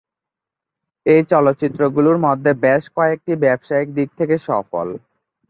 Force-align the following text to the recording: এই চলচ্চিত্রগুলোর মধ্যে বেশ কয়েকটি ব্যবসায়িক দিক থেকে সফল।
এই 1.05 1.21
চলচ্চিত্রগুলোর 1.31 2.17
মধ্যে 2.25 2.51
বেশ 2.63 2.83
কয়েকটি 2.97 3.33
ব্যবসায়িক 3.43 3.89
দিক 3.97 4.09
থেকে 4.19 4.35
সফল। 4.47 4.87